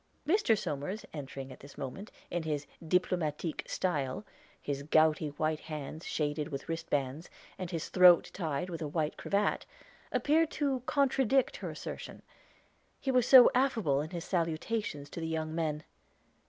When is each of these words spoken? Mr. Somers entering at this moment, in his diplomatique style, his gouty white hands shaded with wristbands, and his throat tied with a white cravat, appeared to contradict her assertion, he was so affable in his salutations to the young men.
Mr. 0.27 0.57
Somers 0.57 1.05
entering 1.13 1.51
at 1.51 1.59
this 1.59 1.77
moment, 1.77 2.09
in 2.31 2.41
his 2.41 2.65
diplomatique 2.83 3.63
style, 3.69 4.25
his 4.59 4.81
gouty 4.81 5.27
white 5.37 5.59
hands 5.59 6.07
shaded 6.07 6.47
with 6.47 6.67
wristbands, 6.67 7.29
and 7.59 7.69
his 7.69 7.87
throat 7.89 8.31
tied 8.33 8.67
with 8.71 8.81
a 8.81 8.87
white 8.87 9.15
cravat, 9.15 9.67
appeared 10.11 10.49
to 10.49 10.79
contradict 10.87 11.57
her 11.57 11.69
assertion, 11.69 12.23
he 12.99 13.11
was 13.11 13.27
so 13.27 13.51
affable 13.53 14.01
in 14.01 14.09
his 14.09 14.25
salutations 14.25 15.07
to 15.07 15.19
the 15.19 15.27
young 15.27 15.53
men. 15.53 15.83